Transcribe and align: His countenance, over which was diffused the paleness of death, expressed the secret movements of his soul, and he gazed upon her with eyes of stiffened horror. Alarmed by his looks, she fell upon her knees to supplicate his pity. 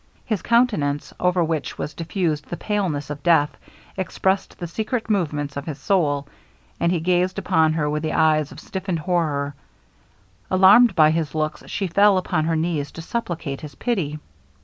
His 0.25 0.41
countenance, 0.41 1.13
over 1.19 1.43
which 1.43 1.77
was 1.77 1.93
diffused 1.93 2.45
the 2.47 2.57
paleness 2.57 3.11
of 3.11 3.21
death, 3.21 3.55
expressed 3.95 4.57
the 4.57 4.65
secret 4.65 5.11
movements 5.11 5.55
of 5.55 5.67
his 5.67 5.77
soul, 5.77 6.27
and 6.79 6.91
he 6.91 6.99
gazed 6.99 7.37
upon 7.37 7.73
her 7.73 7.87
with 7.87 8.03
eyes 8.07 8.51
of 8.51 8.59
stiffened 8.59 8.97
horror. 8.97 9.53
Alarmed 10.49 10.95
by 10.95 11.11
his 11.11 11.35
looks, 11.35 11.61
she 11.67 11.85
fell 11.85 12.17
upon 12.17 12.45
her 12.45 12.55
knees 12.55 12.91
to 12.93 13.01
supplicate 13.03 13.61
his 13.61 13.75
pity. 13.75 14.17